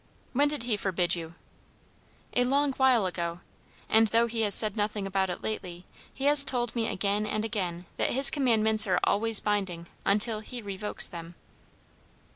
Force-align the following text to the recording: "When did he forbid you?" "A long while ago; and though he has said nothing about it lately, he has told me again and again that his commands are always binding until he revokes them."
"When 0.33 0.47
did 0.47 0.63
he 0.63 0.77
forbid 0.77 1.13
you?" 1.13 1.35
"A 2.33 2.43
long 2.43 2.73
while 2.73 3.05
ago; 3.05 3.41
and 3.87 4.07
though 4.07 4.25
he 4.25 4.41
has 4.41 4.55
said 4.55 4.75
nothing 4.75 5.05
about 5.05 5.29
it 5.29 5.43
lately, 5.43 5.85
he 6.11 6.23
has 6.23 6.43
told 6.43 6.75
me 6.75 6.87
again 6.87 7.27
and 7.27 7.45
again 7.45 7.85
that 7.97 8.09
his 8.13 8.31
commands 8.31 8.87
are 8.87 8.99
always 9.03 9.39
binding 9.39 9.85
until 10.03 10.39
he 10.39 10.59
revokes 10.59 11.07
them." 11.07 11.35